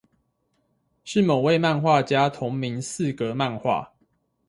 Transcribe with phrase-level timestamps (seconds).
[1.03, 3.87] 是某位漫畫家同名四格漫畫